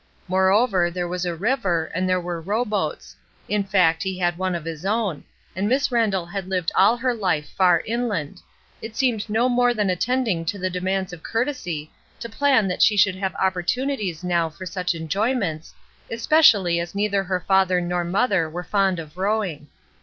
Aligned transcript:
More 0.27 0.49
over, 0.49 0.89
there 0.89 1.07
was 1.07 1.27
a 1.27 1.35
river, 1.35 1.91
and 1.93 2.09
there 2.09 2.19
were 2.19 2.41
row 2.41 2.65
boats— 2.65 3.15
in 3.47 3.63
fact, 3.63 4.01
he 4.01 4.17
had 4.17 4.35
one 4.35 4.55
of 4.55 4.65
his 4.65 4.83
own, 4.83 5.23
and 5.55 5.69
Miss 5.69 5.91
Randall 5.91 6.25
had 6.25 6.49
lived 6.49 6.71
all 6.73 6.97
her 6.97 7.13
life 7.13 7.47
far 7.49 7.83
inland; 7.85 8.39
it 8.81 8.95
seemed 8.95 9.29
no 9.29 9.47
more 9.47 9.75
than 9.75 9.91
attending 9.91 10.43
to 10.45 10.57
the 10.57 10.71
demands 10.71 11.13
of 11.13 11.21
courtesy 11.21 11.91
to 12.19 12.27
plan 12.29 12.67
that 12.67 12.81
she 12.81 12.97
should 12.97 13.15
have 13.17 13.35
op 13.35 13.53
portunities 13.53 14.23
now 14.23 14.49
for 14.49 14.65
such 14.65 14.95
enjoyments, 14.95 15.71
especially 16.09 16.79
as 16.79 16.95
neither 16.95 17.23
her 17.23 17.39
father 17.41 17.79
nor 17.79 18.03
mother 18.03 18.49
were 18.49 18.63
fond 18.63 18.97
of 18.97 19.17
rowing. 19.17 19.67